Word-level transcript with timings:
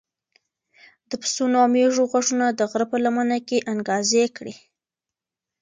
د 1.09 1.11
پسونو 1.21 1.55
او 1.63 1.67
مېږو 1.73 2.03
غږونه 2.11 2.47
د 2.51 2.61
غره 2.71 2.85
په 2.91 2.97
لمنه 3.03 3.37
کې 3.47 3.65
انګازې 3.71 4.25
کړې. 4.37 4.53